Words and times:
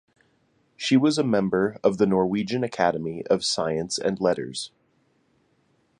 She 0.75 0.97
was 0.97 1.19
a 1.19 1.23
member 1.23 1.77
of 1.83 1.99
the 1.99 2.07
Norwegian 2.07 2.63
Academy 2.63 3.23
of 3.27 3.45
Science 3.45 3.99
and 3.99 4.19
Letters. 4.19 4.71